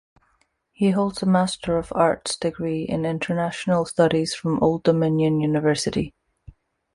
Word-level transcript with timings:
He 0.71 0.89
holds 0.89 1.21
a 1.21 1.27
Master 1.27 1.77
of 1.77 1.93
Arts 1.95 2.35
Degree 2.35 2.81
in 2.81 3.05
International 3.05 3.85
Studies 3.85 4.33
from 4.33 4.57
Old 4.59 4.81
Dominion 4.81 5.39
University. 5.41 6.15